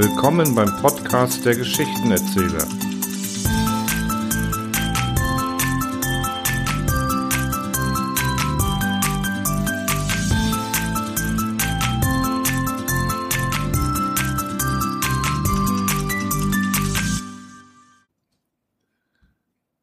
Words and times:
Willkommen 0.00 0.54
beim 0.54 0.80
Podcast 0.80 1.44
der 1.44 1.56
Geschichtenerzähler. 1.56 2.68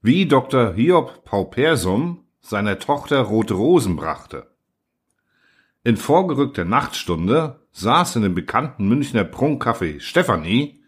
Wie 0.02 0.26
Dr. 0.26 0.76
Hiob 0.76 1.26
Paupersum 1.26 2.24
seiner 2.40 2.80
Tochter 2.80 3.20
rote 3.20 3.56
Rosen 3.56 3.98
brachte. 3.98 4.55
In 5.86 5.98
vorgerückter 5.98 6.66
Nachtstunde 6.66 7.60
saß 7.72 8.16
in 8.16 8.24
dem 8.24 8.34
bekannten 8.34 8.88
Münchner 8.88 9.24
Prunkcafé 9.24 10.00
Stefanie, 10.00 10.82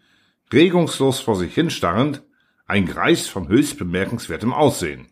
regungslos 0.52 1.20
vor 1.20 1.36
sich 1.36 1.54
hinstarrend, 1.54 2.24
ein 2.66 2.84
Greis 2.84 3.28
von 3.28 3.46
höchst 3.46 3.78
bemerkenswertem 3.78 4.52
Aussehen. 4.52 5.06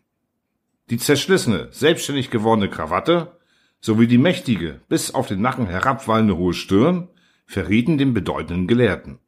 Die 0.89 0.97
zerschlissene, 0.97 1.69
selbstständig 1.71 2.31
gewordene 2.31 2.69
Krawatte 2.69 3.39
sowie 3.79 4.07
die 4.07 4.17
mächtige, 4.17 4.81
bis 4.89 5.15
auf 5.15 5.29
den 5.29 5.39
Nacken 5.39 5.67
herabwallende 5.67 6.35
hohe 6.35 6.53
Stirn 6.53 7.07
verrieten 7.45 7.97
den 7.97 8.13
bedeutenden 8.13 8.67
Gelehrten. 8.67 9.19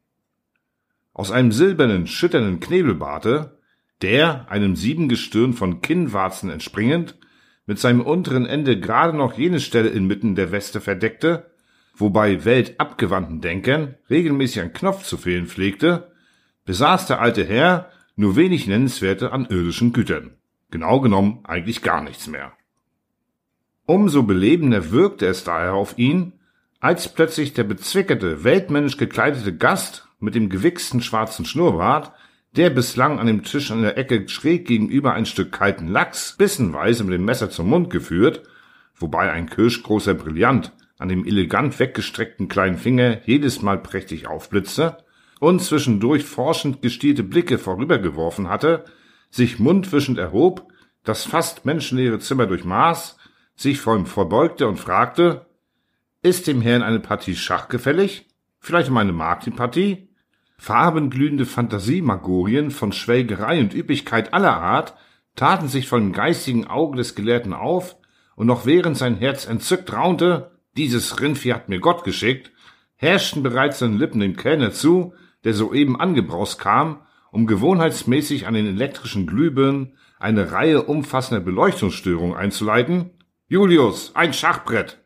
Aus 1.14 1.30
einem 1.30 1.52
silbernen, 1.52 2.06
schütternden 2.06 2.60
Knebelbarte 2.60 3.58
der, 4.02 4.50
einem 4.50 4.76
Siebengestirn 4.76 5.54
von 5.54 5.80
Kinnwarzen 5.80 6.50
entspringend, 6.50 7.16
mit 7.66 7.78
seinem 7.78 8.00
unteren 8.00 8.46
Ende 8.46 8.78
gerade 8.80 9.16
noch 9.16 9.38
jene 9.38 9.60
Stelle 9.60 9.88
inmitten 9.88 10.34
der 10.34 10.52
Weste 10.52 10.80
verdeckte, 10.80 11.50
wobei 11.94 12.44
weltabgewandten 12.44 13.40
Denkern 13.40 13.94
regelmäßig 14.08 14.62
ein 14.62 14.72
Knopf 14.72 15.04
zu 15.04 15.16
fehlen 15.16 15.46
pflegte, 15.46 16.12
besaß 16.64 17.06
der 17.06 17.20
alte 17.20 17.44
Herr 17.44 17.90
nur 18.16 18.36
wenig 18.36 18.66
Nennenswerte 18.66 19.32
an 19.32 19.46
irdischen 19.46 19.92
Gütern. 19.92 20.36
Genau 20.70 21.00
genommen 21.00 21.40
eigentlich 21.44 21.82
gar 21.82 22.02
nichts 22.02 22.26
mehr. 22.26 22.52
Umso 23.86 24.22
belebender 24.22 24.92
wirkte 24.92 25.26
es 25.26 25.42
daher 25.42 25.74
auf 25.74 25.98
ihn, 25.98 26.34
als 26.78 27.12
plötzlich 27.12 27.52
der 27.52 27.64
bezwickerte, 27.64 28.44
weltmännisch 28.44 28.96
gekleidete 28.96 29.56
Gast 29.56 30.08
mit 30.18 30.34
dem 30.34 30.48
gewichsten 30.48 31.00
schwarzen 31.02 31.44
Schnurrbart 31.44 32.12
der 32.56 32.70
bislang 32.70 33.18
an 33.18 33.26
dem 33.26 33.44
Tisch 33.44 33.70
an 33.70 33.82
der 33.82 33.96
Ecke 33.96 34.28
schräg 34.28 34.66
gegenüber 34.66 35.14
ein 35.14 35.26
Stück 35.26 35.52
kalten 35.52 35.86
Lachs 35.86 36.36
bissenweise 36.36 37.04
mit 37.04 37.14
dem 37.14 37.24
Messer 37.24 37.50
zum 37.50 37.68
Mund 37.68 37.90
geführt, 37.90 38.42
wobei 38.96 39.30
ein 39.30 39.48
kirschgroßer 39.48 40.14
Brillant 40.14 40.72
an 40.98 41.08
dem 41.08 41.24
elegant 41.24 41.78
weggestreckten 41.78 42.48
kleinen 42.48 42.76
Finger 42.76 43.20
jedes 43.24 43.62
Mal 43.62 43.78
prächtig 43.78 44.26
aufblitzte 44.26 44.98
und 45.38 45.62
zwischendurch 45.62 46.24
forschend 46.24 46.82
gestielte 46.82 47.22
Blicke 47.22 47.58
vorübergeworfen 47.58 48.48
hatte, 48.48 48.84
sich 49.30 49.58
mundwischend 49.58 50.18
erhob, 50.18 50.70
das 51.04 51.24
fast 51.24 51.64
menschenleere 51.64 52.18
Zimmer 52.18 52.46
durchmaß, 52.46 53.16
sich 53.54 53.80
vor 53.80 53.96
ihm 53.96 54.06
vorbeugte 54.06 54.68
und 54.68 54.78
fragte, 54.78 55.46
ist 56.22 56.46
dem 56.46 56.60
Herrn 56.60 56.82
eine 56.82 57.00
Partie 57.00 57.36
Schach 57.36 57.68
gefällig? 57.68 58.26
Vielleicht 58.58 58.90
um 58.90 58.96
eine 58.98 59.12
Marktenpartie? 59.12 60.09
Farbenglühende 60.60 61.46
Fantasiemagorien 61.46 62.70
von 62.70 62.92
Schwelgerei 62.92 63.60
und 63.60 63.74
Üppigkeit 63.74 64.34
aller 64.34 64.60
Art 64.60 64.94
taten 65.34 65.68
sich 65.68 65.88
vor 65.88 65.98
dem 65.98 66.12
geistigen 66.12 66.66
Auge 66.66 66.98
des 66.98 67.14
Gelehrten 67.14 67.54
auf, 67.54 67.96
und 68.36 68.46
noch 68.46 68.66
während 68.66 68.98
sein 68.98 69.16
Herz 69.16 69.46
entzückt 69.46 69.90
raunte, 69.90 70.50
dieses 70.76 71.18
Rindvieh 71.18 71.54
hat 71.54 71.70
mir 71.70 71.80
Gott 71.80 72.04
geschickt, 72.04 72.52
herrschten 72.96 73.42
bereits 73.42 73.78
seine 73.78 73.96
Lippen 73.96 74.20
dem 74.20 74.36
Kellner 74.36 74.70
zu, 74.70 75.14
der 75.44 75.54
soeben 75.54 75.98
angebraust 75.98 76.58
kam, 76.58 77.00
um 77.32 77.46
gewohnheitsmäßig 77.46 78.46
an 78.46 78.52
den 78.52 78.66
elektrischen 78.66 79.26
Glühbirnen 79.26 79.96
eine 80.18 80.52
Reihe 80.52 80.82
umfassender 80.82 81.42
Beleuchtungsstörungen 81.42 82.36
einzuleiten. 82.36 83.12
Julius, 83.48 84.14
ein 84.14 84.34
Schachbrett! 84.34 84.98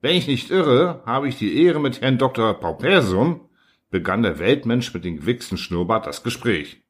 Wenn 0.00 0.16
ich 0.16 0.26
nicht 0.26 0.50
irre, 0.50 1.04
habe 1.06 1.28
ich 1.28 1.38
die 1.38 1.62
Ehre 1.62 1.78
mit 1.78 2.00
Herrn 2.00 2.18
Dr. 2.18 2.54
Paupersum, 2.54 3.48
begann 3.92 4.22
der 4.22 4.40
Weltmensch 4.40 4.92
mit 4.92 5.04
dem 5.04 5.18
gewichsten 5.18 5.56
Schnurrbart 5.56 6.06
das 6.06 6.24
Gespräch. 6.24 6.82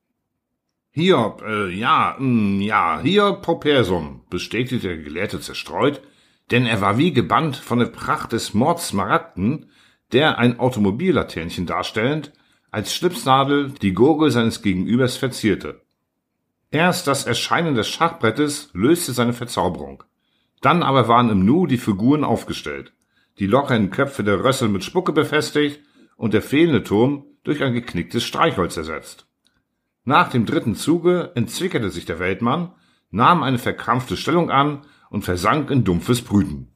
Hiob, 0.92 1.42
äh, 1.42 1.68
ja, 1.68 2.16
mh, 2.18 2.18
hm, 2.18 2.60
ja, 2.62 3.00
Hiob 3.02 3.42
Propersum, 3.42 4.22
bestätigte 4.30 4.88
der 4.88 4.96
Gelehrte 4.98 5.40
zerstreut, 5.40 6.00
denn 6.50 6.64
er 6.64 6.80
war 6.80 6.98
wie 6.98 7.12
gebannt 7.12 7.56
von 7.56 7.78
der 7.78 7.86
Pracht 7.86 8.32
des 8.32 8.54
Mordsmaragden, 8.54 9.70
der 10.12 10.38
ein 10.38 10.58
Automobillaternchen 10.58 11.66
darstellend, 11.66 12.32
als 12.70 12.94
Schlipsnadel 12.94 13.72
die 13.82 13.92
Gurgel 13.92 14.30
seines 14.30 14.62
Gegenübers 14.62 15.16
verzierte. 15.16 15.82
Erst 16.70 17.06
das 17.06 17.26
Erscheinen 17.26 17.74
des 17.74 17.88
Schachbrettes 17.88 18.70
löste 18.72 19.12
seine 19.12 19.32
Verzauberung. 19.32 20.04
Dann 20.60 20.82
aber 20.82 21.08
waren 21.08 21.30
im 21.30 21.44
Nu 21.44 21.66
die 21.66 21.78
Figuren 21.78 22.22
aufgestellt, 22.22 22.92
die 23.38 23.46
lockeren 23.46 23.90
Köpfe 23.90 24.22
der 24.22 24.44
Rössel 24.44 24.68
mit 24.68 24.84
Spucke 24.84 25.12
befestigt 25.12 25.80
und 26.16 26.34
der 26.34 26.42
fehlende 26.42 26.82
Turm 26.82 27.24
durch 27.44 27.62
ein 27.62 27.74
geknicktes 27.74 28.24
Streichholz 28.24 28.76
ersetzt. 28.76 29.26
Nach 30.04 30.30
dem 30.30 30.46
dritten 30.46 30.74
Zuge 30.74 31.32
entzwickerte 31.34 31.90
sich 31.90 32.04
der 32.04 32.18
Weltmann, 32.18 32.72
nahm 33.10 33.42
eine 33.42 33.58
verkrampfte 33.58 34.16
Stellung 34.16 34.50
an 34.50 34.82
und 35.10 35.24
versank 35.24 35.70
in 35.70 35.84
dumpfes 35.84 36.22
Brüten. 36.22 36.68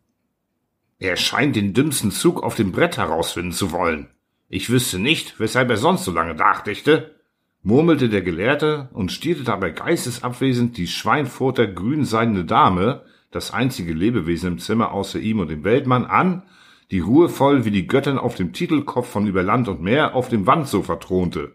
Er 0.99 1.17
scheint 1.17 1.57
den 1.57 1.75
dümmsten 1.75 2.11
Zug 2.11 2.43
auf 2.43 2.55
dem 2.55 2.73
Brett 2.73 2.97
herausfinden 2.97 3.53
zu 3.53 3.73
wollen. 3.73 4.09
Ich 4.49 4.71
wüsste 4.71 4.99
nicht, 4.99 5.41
weshalb 5.41 5.71
er 5.71 5.77
sonst 5.77 6.05
so 6.05 6.13
lange 6.13 6.35
nachdächte, 6.35 7.17
murmelte 7.63 8.09
der 8.09 8.23
Gelehrte 8.23 8.89
und 8.93 9.11
stierte 9.11 9.43
dabei 9.43 9.71
geistesabwesend 9.71 10.77
die 10.77 10.87
Schweinfurter 10.87 11.67
grünseidene 11.67 12.45
Dame, 12.45 13.03
das 13.33 13.53
einzige 13.53 13.93
Lebewesen 13.93 14.53
im 14.53 14.59
Zimmer 14.59 14.93
außer 14.93 15.19
ihm 15.19 15.41
und 15.41 15.49
dem 15.49 15.65
Weltmann, 15.65 16.05
an 16.05 16.45
die 16.91 17.01
ruhevoll 17.01 17.65
wie 17.65 17.71
die 17.71 17.87
Göttin 17.87 18.19
auf 18.19 18.35
dem 18.35 18.53
Titelkopf 18.53 19.09
von 19.09 19.27
über 19.27 19.43
Land 19.43 19.69
und 19.69 19.83
Meer 19.83 20.15
auf 20.15 20.29
dem 20.29 20.47
Wandsofa 20.47 20.97
thronte, 20.97 21.55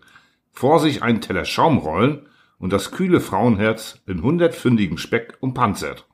vor 0.52 0.80
sich 0.80 1.03
einen 1.03 1.22
Teller 1.22 1.46
Schaumrollen 1.46 2.28
und 2.58 2.74
das 2.74 2.92
kühle 2.92 3.22
Frauenherz 3.22 4.02
in 4.06 4.22
hundertfündigen 4.22 4.97
Speck 4.97 5.38
umpanzert. 5.40 6.08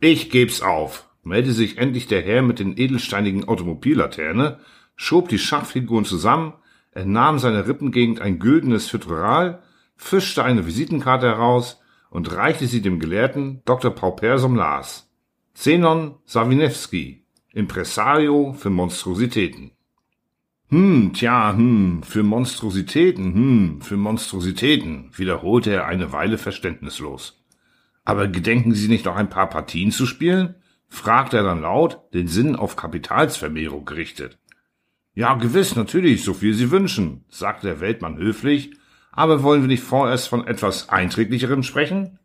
Ich 0.00 0.30
geb's 0.30 0.62
auf, 0.62 1.08
meldete 1.22 1.54
sich 1.54 1.78
endlich 1.78 2.06
der 2.06 2.22
Herr 2.22 2.42
mit 2.42 2.58
den 2.58 2.76
edelsteinigen 2.76 3.48
Automobillaterne, 3.48 4.58
schob 4.96 5.28
die 5.28 5.38
Schachfiguren 5.38 6.04
zusammen, 6.04 6.54
entnahm 6.92 7.38
seiner 7.38 7.66
Rippengegend 7.66 8.20
ein 8.20 8.38
güldenes 8.38 8.88
Fütteral, 8.88 9.62
fischte 9.96 10.44
eine 10.44 10.66
Visitenkarte 10.66 11.26
heraus 11.26 11.80
und 12.10 12.30
reichte 12.34 12.66
sie 12.66 12.82
dem 12.82 12.98
Gelehrten 12.98 13.62
Dr. 13.64 13.90
Paupersum 13.90 14.56
Las. 14.56 15.10
Zenon 15.54 16.16
Sawinewski, 16.24 17.21
Impresario 17.54 18.54
für 18.54 18.70
Monstrositäten. 18.70 19.72
Hm, 20.70 21.12
tja, 21.12 21.52
hm, 21.54 22.02
für 22.02 22.22
Monstrositäten, 22.22 23.34
hm, 23.34 23.80
für 23.82 23.98
Monstrositäten, 23.98 25.10
wiederholte 25.14 25.70
er 25.70 25.86
eine 25.86 26.12
Weile 26.12 26.38
verständnislos. 26.38 27.44
Aber 28.06 28.26
gedenken 28.28 28.72
Sie 28.72 28.88
nicht 28.88 29.04
noch 29.04 29.16
ein 29.16 29.28
paar 29.28 29.50
Partien 29.50 29.90
zu 29.90 30.06
spielen? 30.06 30.54
fragte 30.88 31.38
er 31.38 31.42
dann 31.42 31.60
laut, 31.60 32.00
den 32.14 32.26
Sinn 32.26 32.56
auf 32.56 32.76
Kapitalsvermehrung 32.76 33.84
gerichtet. 33.84 34.38
Ja, 35.14 35.34
gewiss, 35.34 35.76
natürlich, 35.76 36.24
so 36.24 36.32
viel 36.32 36.54
Sie 36.54 36.70
wünschen, 36.70 37.26
sagte 37.28 37.66
der 37.66 37.80
Weltmann 37.80 38.16
höflich, 38.16 38.72
aber 39.10 39.42
wollen 39.42 39.60
wir 39.60 39.68
nicht 39.68 39.82
vorerst 39.82 40.28
von 40.28 40.46
etwas 40.46 40.88
Einträglicherem 40.88 41.62
sprechen? 41.62 42.18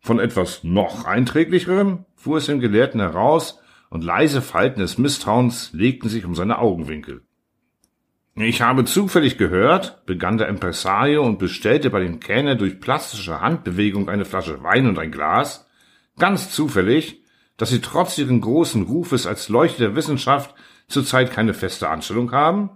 Von 0.00 0.18
etwas 0.18 0.64
noch 0.64 1.04
Einträglicherem? 1.04 2.04
fuhr 2.16 2.38
es 2.38 2.46
dem 2.46 2.58
Gelehrten 2.58 3.00
heraus, 3.00 3.60
und 3.90 4.04
leise 4.04 4.42
Falten 4.42 4.80
des 4.80 4.98
Misstrauens 4.98 5.72
legten 5.72 6.08
sich 6.08 6.24
um 6.24 6.34
seine 6.34 6.58
Augenwinkel. 6.58 7.22
Ich 8.34 8.60
habe 8.60 8.84
zufällig 8.84 9.38
gehört, 9.38 10.04
begann 10.04 10.36
der 10.36 10.48
Impresario 10.48 11.24
und 11.24 11.38
bestellte 11.38 11.88
bei 11.88 12.00
dem 12.00 12.20
Kellner 12.20 12.54
durch 12.54 12.80
plastische 12.80 13.40
Handbewegung 13.40 14.10
eine 14.10 14.26
Flasche 14.26 14.62
Wein 14.62 14.86
und 14.86 14.98
ein 14.98 15.10
Glas, 15.10 15.66
ganz 16.18 16.50
zufällig, 16.50 17.22
dass 17.56 17.70
Sie 17.70 17.80
trotz 17.80 18.18
Ihren 18.18 18.42
großen 18.42 18.82
Rufes 18.82 19.26
als 19.26 19.48
Leuchte 19.48 19.84
der 19.84 19.96
Wissenschaft 19.96 20.54
zurzeit 20.88 21.30
keine 21.30 21.54
feste 21.54 21.88
Anstellung 21.88 22.32
haben? 22.32 22.70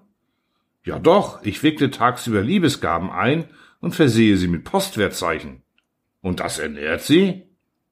Ja 0.82 0.98
doch, 0.98 1.42
ich 1.44 1.62
wickle 1.62 1.90
tagsüber 1.90 2.40
Liebesgaben 2.40 3.10
ein 3.10 3.44
und 3.80 3.94
versehe 3.94 4.36
sie 4.36 4.48
mit 4.48 4.64
Postwertzeichen. 4.64 5.62
Und 6.22 6.40
das 6.40 6.58
ernährt 6.58 7.02
Sie? 7.02 7.44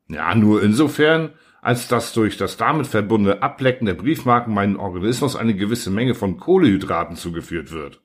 Ja, 0.09 0.35
nur 0.35 0.62
insofern, 0.62 1.32
als 1.60 1.88
dass 1.88 2.12
durch 2.12 2.37
das 2.37 2.56
damit 2.56 2.87
verbundene 2.87 3.43
Ablecken 3.43 3.87
der 3.87 3.94
Briefmarken 3.94 4.55
meinem 4.55 4.78
Organismus 4.78 5.37
eine 5.37 5.55
gewisse 5.55 5.90
Menge 5.90 6.14
von 6.14 6.38
Kohlehydraten 6.38 7.16
zugeführt 7.16 7.72
wird. 7.72 8.00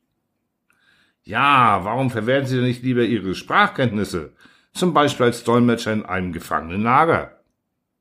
Ja, 1.23 1.81
warum 1.83 2.09
verwerten 2.09 2.47
Sie 2.47 2.57
denn 2.57 2.65
nicht 2.65 2.83
lieber 2.83 3.03
Ihre 3.03 3.35
Sprachkenntnisse, 3.35 4.33
zum 4.73 4.94
Beispiel 4.94 5.27
als 5.27 5.44
Dolmetscher 5.44 5.94
in 5.94 6.05
einem 6.05 6.33
Gefangenenlager? 6.33 7.39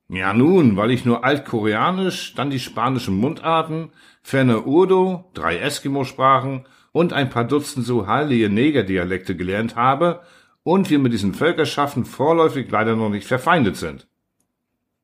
Ja 0.09 0.33
nun, 0.33 0.75
weil 0.75 0.91
ich 0.91 1.05
nur 1.05 1.23
Altkoreanisch, 1.23 2.35
dann 2.35 2.49
die 2.49 2.59
spanischen 2.59 3.15
Mundarten, 3.15 3.91
ferner 4.21 4.67
Urdu, 4.67 5.23
drei 5.33 5.57
Eskimo-Sprachen 5.57 6.65
und 6.91 7.13
ein 7.13 7.29
paar 7.29 7.45
Dutzend 7.45 7.85
so 7.85 8.07
heilige 8.07 8.49
Negerdialekte 8.49 9.35
gelernt 9.35 9.75
habe 9.75 10.21
und 10.63 10.89
wir 10.89 10.99
mit 10.99 11.13
diesen 11.13 11.33
Völkerschaften 11.33 12.05
vorläufig 12.05 12.69
leider 12.69 12.95
noch 12.95 13.09
nicht 13.09 13.27
verfeindet 13.27 13.77
sind. 13.77 14.07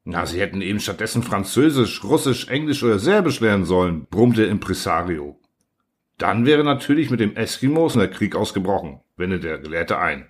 Na, 0.03 0.25
sie 0.25 0.39
hätten 0.39 0.61
eben 0.61 0.79
stattdessen 0.79 1.23
Französisch, 1.23 2.03
Russisch, 2.03 2.47
Englisch 2.47 2.83
oder 2.83 2.99
Serbisch 2.99 3.39
lernen 3.39 3.65
sollen, 3.65 4.07
brummte 4.09 4.43
Impresario. 4.43 5.39
Dann 6.17 6.45
wäre 6.45 6.63
natürlich 6.63 7.09
mit 7.09 7.19
dem 7.19 7.35
Eskimos 7.35 7.93
der 7.93 8.09
Krieg 8.09 8.35
ausgebrochen, 8.35 8.99
wendete 9.17 9.47
der 9.47 9.57
Gelehrte 9.59 9.99
ein. 9.99 10.27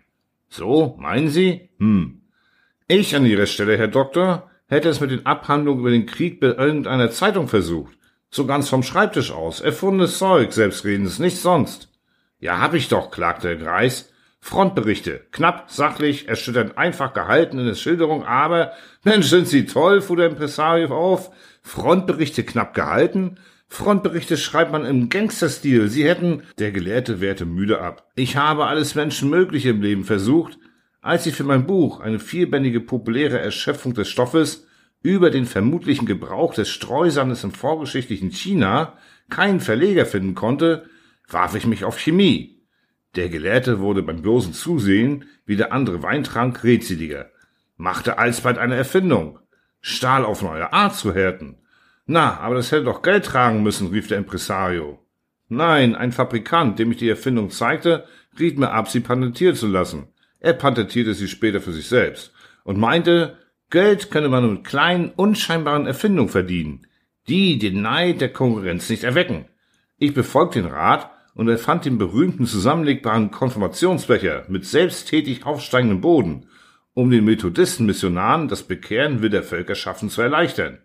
So, 0.49 0.97
meinen 0.99 1.29
Sie? 1.29 1.69
Hm. 1.79 2.21
Ich 2.87 3.15
an 3.15 3.25
Ihrer 3.25 3.45
Stelle, 3.45 3.77
Herr 3.77 3.87
Doktor, 3.87 4.49
hätte 4.67 4.89
es 4.89 4.99
mit 4.99 5.11
den 5.11 5.25
Abhandlungen 5.25 5.81
über 5.81 5.91
den 5.91 6.05
Krieg 6.05 6.39
bei 6.39 6.47
irgendeiner 6.47 7.11
Zeitung 7.11 7.47
versucht. 7.47 7.97
So 8.29 8.45
ganz 8.45 8.69
vom 8.69 8.83
Schreibtisch 8.83 9.31
aus. 9.31 9.61
Erfundenes 9.61 10.17
Zeug, 10.17 10.53
selbstredendes, 10.53 11.19
nichts 11.19 11.41
sonst. 11.41 11.91
Ja, 12.39 12.59
hab 12.59 12.73
ich 12.73 12.87
doch, 12.87 13.11
klagte 13.11 13.47
der 13.47 13.57
Greis. 13.57 14.11
Frontberichte, 14.49 15.27
knapp, 15.29 15.69
sachlich, 15.69 16.27
erschütternd 16.27 16.75
einfach 16.75 17.13
gehalten 17.13 17.59
in 17.59 17.67
der 17.67 17.75
Schilderung, 17.75 18.25
aber, 18.25 18.71
Mensch, 19.03 19.27
sind 19.27 19.47
Sie 19.47 19.67
toll, 19.67 20.01
fuhr 20.01 20.17
der 20.17 20.25
Impresario 20.25 20.87
auf. 20.87 21.29
Frontberichte 21.61 22.43
knapp 22.43 22.73
gehalten? 22.73 23.37
Frontberichte 23.67 24.37
schreibt 24.37 24.71
man 24.71 24.87
im 24.87 25.09
Gangsterstil. 25.09 25.87
Sie 25.87 26.03
hätten, 26.03 26.41
der 26.57 26.71
Gelehrte 26.71 27.21
wehrte 27.21 27.45
müde 27.45 27.79
ab. 27.79 28.09
Ich 28.15 28.37
habe 28.37 28.65
alles 28.65 28.95
Menschenmögliche 28.95 29.69
im 29.69 29.83
Leben 29.83 30.03
versucht, 30.03 30.57
als 30.99 31.27
ich 31.27 31.35
für 31.35 31.43
mein 31.43 31.67
Buch, 31.67 31.99
eine 31.99 32.17
vierbändige 32.17 32.79
populäre 32.79 33.37
Erschöpfung 33.37 33.93
des 33.93 34.09
Stoffes, 34.09 34.65
über 35.03 35.29
den 35.29 35.45
vermutlichen 35.45 36.07
Gebrauch 36.07 36.55
des 36.55 36.69
Streusandes 36.69 37.43
im 37.43 37.51
vorgeschichtlichen 37.51 38.31
China 38.31 38.97
keinen 39.29 39.59
Verleger 39.59 40.07
finden 40.07 40.33
konnte, 40.33 40.89
warf 41.27 41.53
ich 41.53 41.67
mich 41.67 41.83
auf 41.83 41.99
Chemie. 41.99 42.58
Der 43.15 43.29
Gelehrte 43.29 43.79
wurde 43.79 44.03
beim 44.03 44.21
bloßen 44.21 44.53
Zusehen, 44.53 45.25
wie 45.45 45.55
der 45.55 45.73
andere 45.73 46.03
Wein 46.03 46.23
trank, 46.23 46.63
redseliger, 46.63 47.31
machte 47.77 48.17
alsbald 48.17 48.57
eine 48.57 48.75
Erfindung, 48.75 49.39
Stahl 49.81 50.25
auf 50.25 50.41
neue 50.41 50.71
Art 50.73 50.95
zu 50.95 51.13
härten. 51.13 51.57
Na, 52.05 52.39
aber 52.39 52.55
das 52.55 52.71
hätte 52.71 52.85
doch 52.85 53.01
Geld 53.01 53.25
tragen 53.25 53.63
müssen, 53.63 53.87
rief 53.87 54.07
der 54.07 54.17
Impresario. 54.17 54.99
Nein, 55.47 55.95
ein 55.95 56.11
Fabrikant, 56.11 56.77
dem 56.77 56.91
ich 56.91 56.97
die 56.97 57.09
Erfindung 57.09 57.49
zeigte, 57.49 58.05
riet 58.39 58.59
mir 58.59 58.71
ab, 58.71 58.89
sie 58.89 58.99
patentieren 58.99 59.55
zu 59.55 59.67
lassen. 59.67 60.09
Er 60.39 60.53
patentierte 60.53 61.13
sie 61.13 61.27
später 61.27 61.61
für 61.61 61.73
sich 61.73 61.87
selbst 61.87 62.31
und 62.63 62.77
meinte, 62.77 63.37
Geld 63.71 64.11
könne 64.11 64.29
man 64.29 64.51
mit 64.51 64.63
kleinen, 64.63 65.11
unscheinbaren 65.11 65.87
Erfindungen 65.87 66.29
verdienen, 66.29 66.87
die 67.27 67.59
den 67.59 67.81
Neid 67.81 68.21
der 68.21 68.33
Konkurrenz 68.33 68.89
nicht 68.89 69.03
erwecken. 69.03 69.45
Ich 69.97 70.13
befolgte 70.13 70.61
den 70.61 70.71
Rat 70.71 71.11
und 71.39 71.47
erfand 71.47 71.85
den 71.85 71.97
berühmten 71.97 72.45
zusammenlegbaren 72.45 73.31
Konfirmationsbecher 73.31 74.43
mit 74.49 74.65
selbsttätig 74.65 75.45
aufsteigendem 75.45 76.01
Boden, 76.01 76.47
um 76.93 77.09
den 77.09 77.23
Methodisten-Missionaren 77.23 78.49
das 78.49 78.63
Bekehren 78.63 79.21
wilder 79.21 79.41
Völker 79.41 79.75
schaffen 79.75 80.09
zu 80.09 80.21
erleichtern. 80.21 80.79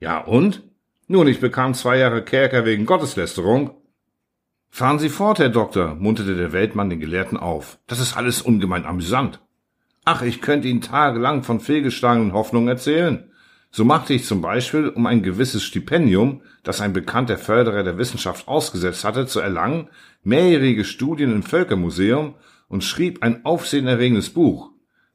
Ja 0.00 0.20
und? 0.20 0.62
Nun, 1.08 1.28
ich 1.28 1.40
bekam 1.40 1.74
zwei 1.74 1.98
Jahre 1.98 2.24
Kerker 2.24 2.64
wegen 2.64 2.86
Gotteslästerung. 2.86 3.82
Fahren 4.70 4.98
Sie 4.98 5.10
fort, 5.10 5.40
Herr 5.40 5.50
Doktor, 5.50 5.94
munterte 5.94 6.36
der 6.36 6.52
Weltmann 6.52 6.88
den 6.88 7.00
Gelehrten 7.00 7.36
auf. 7.36 7.78
Das 7.86 8.00
ist 8.00 8.16
alles 8.16 8.40
ungemein 8.40 8.86
amüsant. 8.86 9.40
Ach, 10.06 10.22
ich 10.22 10.40
könnte 10.40 10.68
Ihnen 10.68 10.80
tagelang 10.80 11.42
von 11.42 11.60
fehlgeschlagenen 11.60 12.32
Hoffnungen 12.32 12.68
erzählen. 12.68 13.27
So 13.70 13.84
machte 13.84 14.14
ich 14.14 14.24
zum 14.24 14.40
Beispiel, 14.40 14.88
um 14.88 15.06
ein 15.06 15.22
gewisses 15.22 15.62
Stipendium, 15.62 16.42
das 16.62 16.80
ein 16.80 16.92
bekannter 16.92 17.36
Förderer 17.36 17.82
der 17.82 17.98
Wissenschaft 17.98 18.48
ausgesetzt 18.48 19.04
hatte, 19.04 19.26
zu 19.26 19.40
erlangen, 19.40 19.88
mehrjährige 20.22 20.84
Studien 20.84 21.32
im 21.32 21.42
Völkermuseum 21.42 22.34
und 22.68 22.84
schrieb 22.84 23.22
ein 23.22 23.44
aufsehenerregendes 23.44 24.30
Buch. 24.30 24.70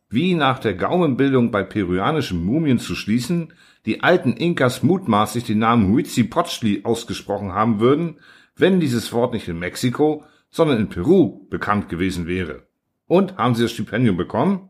Wie 0.10 0.36
nach 0.36 0.60
der 0.60 0.76
Gaumenbildung 0.76 1.50
bei 1.50 1.64
peruanischen 1.64 2.46
Mumien 2.46 2.78
zu 2.78 2.94
schließen, 2.96 3.54
die 3.86 4.04
alten 4.04 4.34
Inkas 4.34 4.84
mutmaßlich 4.84 5.46
den 5.46 5.60
Namen 5.60 5.92
Huitzilopochtli 5.92 6.82
ausgesprochen 6.84 7.54
haben 7.54 7.80
würden, 7.80 8.20
wenn 8.56 8.80
dieses 8.80 9.12
Wort 9.12 9.34
nicht 9.34 9.48
in 9.48 9.58
Mexiko, 9.58 10.24
sondern 10.52 10.78
in 10.78 10.90
Peru 10.90 11.48
bekannt 11.50 11.90
gewesen 11.90 12.28
wäre. 12.28 12.68
Und 13.08 13.38
haben 13.38 13.56
Sie 13.56 13.64
das 13.64 13.72
Stipendium 13.72 14.16
bekommen? 14.16 14.70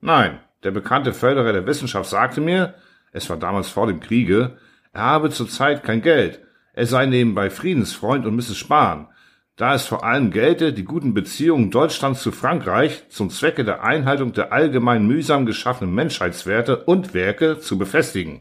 Nein, 0.00 0.38
der 0.62 0.70
bekannte 0.70 1.14
Förderer 1.14 1.52
der 1.52 1.66
Wissenschaft 1.66 2.10
sagte 2.10 2.42
mir, 2.42 2.74
es 3.12 3.30
war 3.30 3.36
damals 3.36 3.68
vor 3.68 3.86
dem 3.86 4.00
Kriege, 4.00 4.56
er 4.92 5.02
habe 5.02 5.30
zurzeit 5.30 5.84
kein 5.84 6.02
Geld, 6.02 6.40
er 6.74 6.86
sei 6.86 7.06
nebenbei 7.06 7.50
Friedensfreund 7.50 8.26
und 8.26 8.34
müsse 8.34 8.54
sparen, 8.54 9.08
da 9.56 9.74
es 9.74 9.86
vor 9.86 10.04
allem 10.04 10.30
gelte, 10.30 10.72
die 10.72 10.84
guten 10.84 11.14
Beziehungen 11.14 11.70
Deutschlands 11.70 12.22
zu 12.22 12.32
Frankreich 12.32 13.08
zum 13.10 13.30
Zwecke 13.30 13.64
der 13.64 13.84
Einhaltung 13.84 14.32
der 14.32 14.52
allgemein 14.52 15.06
mühsam 15.06 15.46
geschaffenen 15.46 15.94
Menschheitswerte 15.94 16.84
und 16.84 17.14
Werke 17.14 17.60
zu 17.60 17.78
befestigen. 17.78 18.40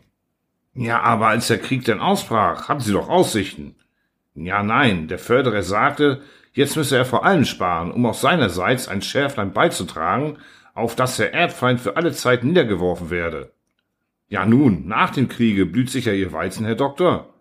Ja, 0.73 1.01
aber 1.01 1.27
als 1.27 1.47
der 1.47 1.59
Krieg 1.59 1.83
denn 1.83 1.99
ausbrach, 1.99 2.69
hatten 2.69 2.79
Sie 2.79 2.93
doch 2.93 3.09
Aussichten. 3.09 3.75
Ja, 4.35 4.63
nein, 4.63 5.09
der 5.09 5.19
Förderer 5.19 5.63
sagte, 5.63 6.21
jetzt 6.53 6.77
müsse 6.77 6.95
er 6.95 7.05
vor 7.05 7.25
allem 7.25 7.43
sparen, 7.43 7.91
um 7.91 8.05
auch 8.05 8.13
seinerseits 8.13 8.87
ein 8.87 9.01
Schärflein 9.01 9.51
beizutragen, 9.51 10.37
auf 10.73 10.95
das 10.95 11.17
der 11.17 11.33
Erbfeind 11.33 11.81
für 11.81 11.97
alle 11.97 12.13
Zeit 12.13 12.45
niedergeworfen 12.45 13.09
werde. 13.09 13.51
Ja 14.31 14.45
nun, 14.45 14.87
nach 14.87 15.09
dem 15.09 15.27
Kriege 15.27 15.65
blüht 15.65 15.89
sicher 15.89 16.13
Ihr 16.13 16.31
Weizen, 16.31 16.65
Herr 16.65 16.75
Doktor? 16.75 17.33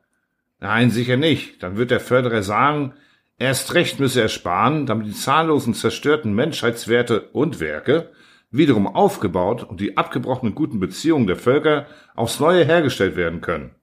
Nein, 0.58 0.90
sicher 0.90 1.16
nicht. 1.16 1.62
Dann 1.62 1.76
wird 1.76 1.92
der 1.92 2.00
Förderer 2.00 2.42
sagen, 2.42 2.94
erst 3.38 3.74
recht 3.74 4.00
müsse 4.00 4.20
er 4.20 4.28
sparen, 4.28 4.86
damit 4.86 5.06
die 5.06 5.14
zahllosen 5.14 5.72
zerstörten 5.72 6.34
Menschheitswerte 6.34 7.28
und 7.30 7.60
Werke 7.60 8.10
wiederum 8.50 8.88
aufgebaut 8.88 9.62
und 9.62 9.80
die 9.80 9.96
abgebrochenen 9.96 10.56
guten 10.56 10.80
Beziehungen 10.80 11.28
der 11.28 11.36
Völker 11.36 11.86
aufs 12.16 12.40
Neue 12.40 12.64
hergestellt 12.64 13.14
werden 13.14 13.40
können. 13.40 13.76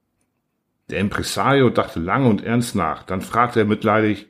Der 0.90 1.00
Impresario 1.00 1.70
dachte 1.70 2.02
lange 2.02 2.28
und 2.28 2.44
ernst 2.44 2.76
nach, 2.76 3.04
dann 3.04 3.22
fragte 3.22 3.60
er 3.60 3.66
mitleidig, 3.66 4.28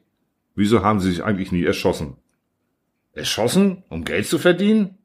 wieso 0.53 0.83
haben 0.83 0.99
Sie 0.99 1.09
sich 1.09 1.23
eigentlich 1.23 1.51
nie 1.51 1.65
erschossen? 1.65 2.17
Erschossen? 3.13 3.83
Um 3.89 4.03
Geld 4.03 4.27
zu 4.27 4.37
verdienen? 4.37 4.99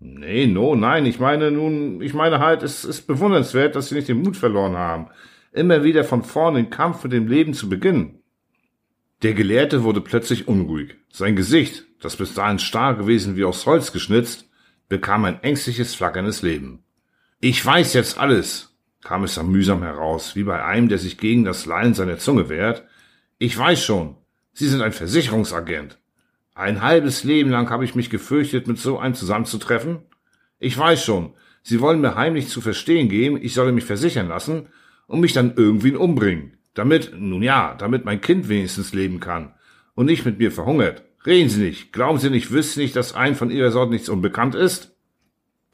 Nee, 0.00 0.46
no, 0.46 0.76
nein, 0.76 1.06
ich 1.06 1.18
meine 1.18 1.50
nun, 1.50 2.00
ich 2.00 2.14
meine 2.14 2.38
halt, 2.38 2.62
es 2.62 2.84
ist 2.84 3.06
bewundernswert, 3.06 3.74
dass 3.74 3.88
sie 3.88 3.96
nicht 3.96 4.08
den 4.08 4.22
Mut 4.22 4.36
verloren 4.36 4.76
haben, 4.76 5.08
immer 5.52 5.82
wieder 5.82 6.04
von 6.04 6.22
vorn 6.22 6.54
den 6.54 6.70
Kampf 6.70 7.02
mit 7.02 7.12
dem 7.12 7.26
Leben 7.26 7.52
zu 7.52 7.68
beginnen. 7.68 8.22
Der 9.22 9.34
Gelehrte 9.34 9.82
wurde 9.82 10.00
plötzlich 10.00 10.46
unruhig. 10.46 10.94
Sein 11.10 11.34
Gesicht, 11.34 11.84
das 12.00 12.14
bis 12.14 12.34
dahin 12.34 12.60
starr 12.60 12.94
gewesen 12.94 13.36
wie 13.36 13.44
aus 13.44 13.66
Holz 13.66 13.92
geschnitzt, 13.92 14.48
bekam 14.88 15.24
ein 15.24 15.42
ängstliches, 15.42 15.96
flackerndes 15.96 16.42
Leben. 16.42 16.84
Ich 17.40 17.64
weiß 17.64 17.92
jetzt 17.94 18.18
alles, 18.18 18.76
kam 19.02 19.24
es 19.24 19.34
dann 19.34 19.50
mühsam 19.50 19.82
heraus, 19.82 20.36
wie 20.36 20.44
bei 20.44 20.64
einem, 20.64 20.88
der 20.88 20.98
sich 20.98 21.18
gegen 21.18 21.44
das 21.44 21.66
Lallen 21.66 21.94
seiner 21.94 22.18
Zunge 22.18 22.48
wehrt. 22.48 22.84
Ich 23.38 23.58
weiß 23.58 23.82
schon, 23.82 24.16
Sie 24.52 24.68
sind 24.68 24.82
ein 24.82 24.92
Versicherungsagent. 24.92 25.97
Ein 26.58 26.82
halbes 26.82 27.22
Leben 27.22 27.50
lang 27.50 27.70
habe 27.70 27.84
ich 27.84 27.94
mich 27.94 28.10
gefürchtet, 28.10 28.66
mit 28.66 28.78
so 28.78 28.98
einem 28.98 29.14
zusammenzutreffen. 29.14 30.00
Ich 30.58 30.76
weiß 30.76 31.04
schon, 31.04 31.34
Sie 31.62 31.80
wollen 31.80 32.00
mir 32.00 32.16
heimlich 32.16 32.48
zu 32.48 32.60
verstehen 32.60 33.08
geben, 33.08 33.38
ich 33.40 33.54
solle 33.54 33.70
mich 33.70 33.84
versichern 33.84 34.26
lassen 34.26 34.66
und 35.06 35.20
mich 35.20 35.32
dann 35.32 35.52
irgendwie 35.54 35.94
umbringen. 35.94 36.58
Damit, 36.74 37.12
nun 37.16 37.44
ja, 37.44 37.76
damit 37.78 38.04
mein 38.04 38.20
Kind 38.20 38.48
wenigstens 38.48 38.92
leben 38.92 39.20
kann 39.20 39.54
und 39.94 40.06
nicht 40.06 40.24
mit 40.24 40.40
mir 40.40 40.50
verhungert. 40.50 41.04
Reden 41.24 41.48
Sie 41.48 41.62
nicht. 41.62 41.92
Glauben 41.92 42.18
Sie 42.18 42.28
nicht, 42.28 42.50
wüsste 42.50 42.80
nicht, 42.80 42.96
dass 42.96 43.14
ein 43.14 43.36
von 43.36 43.52
Ihrer 43.52 43.70
Sorte 43.70 43.92
nichts 43.92 44.08
unbekannt 44.08 44.56
ist? 44.56 44.96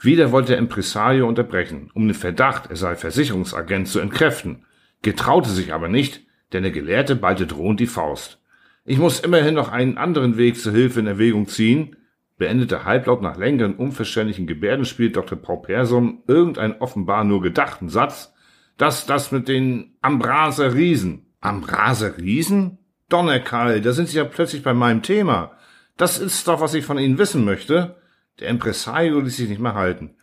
Wieder 0.01 0.33
wollte 0.33 0.49
der 0.49 0.59
Impresario 0.59 1.27
unterbrechen, 1.27 1.91
um 1.95 2.07
den 2.07 2.15
Verdacht, 2.15 2.69
er 2.69 2.77
sei 2.77 2.95
Versicherungsagent 2.95 3.89
zu 3.89 4.01
entkräften, 4.01 4.67
getraute 5.01 5.49
sich 5.49 5.73
aber 5.73 5.89
nicht, 5.89 6.27
denn 6.53 6.63
der 6.63 6.73
Gelehrte 6.73 7.17
ballte 7.17 7.47
drohend 7.47 7.81
die 7.81 7.87
Faust. 7.87 8.39
Ich 8.87 8.99
muss 8.99 9.21
immerhin 9.21 9.55
noch 9.55 9.73
einen 9.73 9.97
anderen 9.97 10.37
Weg 10.37 10.61
zur 10.61 10.73
Hilfe 10.73 11.01
in 11.01 11.07
Erwägung 11.07 11.49
ziehen, 11.49 11.97
beendete 12.37 12.85
halblaut 12.85 13.23
nach 13.23 13.39
längeren 13.39 13.77
unverständlichen 13.77 14.47
Gebärdenspiel 14.47 15.11
Dr. 15.11 15.39
Paupersum 15.39 16.23
irgendeinen 16.27 16.81
offenbar 16.81 17.25
nur 17.25 17.41
gedachten 17.41 17.89
Satz, 17.89 18.35
dass 18.77 19.07
das 19.07 19.33
mit 19.33 19.49
den 19.49 19.97
Ambraser 20.03 20.75
Riesen. 20.75 21.33
Ambraser 21.41 22.19
Riesen? 22.19 22.79
Donnerkall, 23.09 23.81
da 23.81 23.93
sind 23.93 24.09
Sie 24.09 24.19
ja 24.19 24.25
plötzlich 24.25 24.63
bei 24.63 24.75
meinem 24.75 25.03
Thema. 25.03 25.53
Das 25.97 26.19
ist 26.19 26.47
doch, 26.47 26.61
was 26.61 26.75
ich 26.75 26.85
von 26.85 26.99
Ihnen 26.99 27.17
wissen 27.17 27.45
möchte. 27.45 27.97
Der 28.41 28.49
Impresario 28.49 29.21
ließ 29.21 29.37
sich 29.37 29.49
nicht 29.49 29.61
mehr 29.61 29.75
halten. 29.75 30.17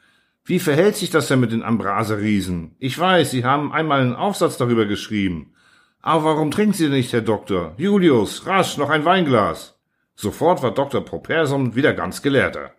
Wie 0.44 0.60
verhält 0.60 0.98
sich 0.98 1.10
das 1.10 1.28
denn 1.28 1.40
mit 1.40 1.52
den 1.52 1.64
Ambraser 1.64 2.20
Riesen? 2.20 2.76
Ich 2.78 2.98
weiß, 2.98 3.32
Sie 3.32 3.44
haben 3.44 3.72
einmal 3.72 4.02
einen 4.02 4.16
Aufsatz 4.16 4.58
darüber 4.58 4.86
geschrieben. 4.86 5.54
Aber 6.02 6.24
warum 6.26 6.52
trinken 6.52 6.74
Sie 6.74 6.90
nicht, 6.90 7.14
Herr 7.14 7.22
Doktor? 7.22 7.74
Julius, 7.78 8.48
rasch, 8.48 8.78
noch 8.78 8.90
ein 8.90 9.06
Weinglas. 9.06 9.78
Sofort 10.16 10.64
war 10.64 10.72
Dr. 10.72 11.02
Properson 11.02 11.76
wieder 11.76 11.94
ganz 11.94 12.22
gelehrter. 12.22 12.72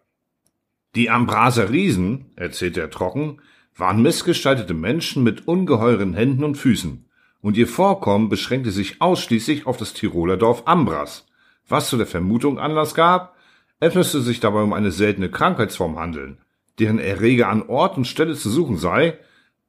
Die 0.94 1.08
Ambraser 1.08 1.70
Riesen, 1.70 2.32
erzählte 2.36 2.80
er 2.80 2.90
trocken, 2.90 3.40
waren 3.76 4.02
missgestaltete 4.02 4.74
Menschen 4.74 5.22
mit 5.22 5.48
ungeheuren 5.48 6.14
Händen 6.14 6.44
und 6.44 6.56
Füßen, 6.56 7.06
und 7.40 7.56
ihr 7.56 7.66
Vorkommen 7.66 8.28
beschränkte 8.28 8.70
sich 8.70 9.00
ausschließlich 9.00 9.66
auf 9.66 9.76
das 9.76 9.94
Tiroler 9.94 10.36
Dorf 10.36 10.64
Ambras, 10.66 11.26
was 11.68 11.88
zu 11.88 11.96
der 11.96 12.06
Vermutung 12.06 12.58
Anlass 12.58 12.94
gab, 12.94 13.36
es 13.80 13.94
müsste 13.94 14.20
sich 14.20 14.38
dabei 14.38 14.62
um 14.62 14.72
eine 14.72 14.92
seltene 14.92 15.30
Krankheitsform 15.30 15.98
handeln, 15.98 16.38
deren 16.78 16.98
Erreger 16.98 17.48
an 17.48 17.62
Ort 17.68 17.96
und 17.96 18.06
Stelle 18.06 18.34
zu 18.34 18.50
suchen 18.50 18.76
sei, 18.76 19.18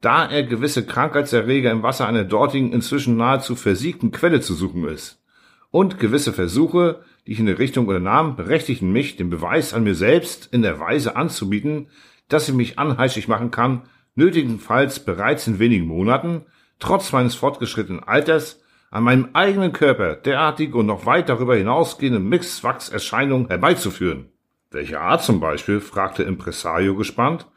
da 0.03 0.25
er 0.25 0.43
gewisse 0.43 0.85
Krankheitserreger 0.85 1.71
im 1.71 1.81
Wasser 1.81 2.07
einer 2.07 2.25
dortigen 2.25 2.73
inzwischen 2.73 3.15
nahezu 3.15 3.55
versiegten 3.55 4.11
Quelle 4.11 4.41
zu 4.41 4.53
suchen 4.53 4.85
ist. 4.85 5.23
Und 5.71 5.97
gewisse 5.97 6.33
Versuche, 6.33 7.03
die 7.25 7.31
ich 7.31 7.39
in 7.39 7.45
der 7.45 7.57
Richtung 7.57 7.87
unternahm, 7.87 8.35
berechtigten 8.35 8.91
mich, 8.91 9.15
den 9.15 9.29
Beweis 9.29 9.73
an 9.73 9.85
mir 9.85 9.95
selbst 9.95 10.49
in 10.51 10.61
der 10.61 10.77
Weise 10.77 11.15
anzubieten, 11.15 11.87
dass 12.27 12.49
ich 12.49 12.53
mich 12.53 12.77
anheischig 12.77 13.29
machen 13.29 13.49
kann, 13.49 13.83
nötigenfalls 14.15 14.99
bereits 14.99 15.47
in 15.47 15.59
wenigen 15.59 15.87
Monaten, 15.87 16.41
trotz 16.79 17.13
meines 17.13 17.35
fortgeschrittenen 17.35 18.03
Alters, 18.03 18.59
an 18.91 19.05
meinem 19.05 19.29
eigenen 19.31 19.71
Körper 19.71 20.17
derartige 20.17 20.77
und 20.77 20.85
noch 20.85 21.05
weit 21.05 21.29
darüber 21.29 21.55
hinausgehende 21.55 22.19
Mixwachserscheinungen 22.19 23.47
herbeizuführen. 23.47 24.29
Welche 24.69 24.99
Art 24.99 25.23
zum 25.23 25.39
Beispiel? 25.39 25.79
fragte 25.79 26.23
Impresario 26.23 26.93
gespannt. 26.95 27.47